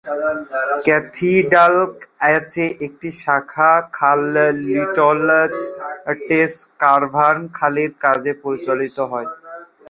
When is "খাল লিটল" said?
3.93-5.19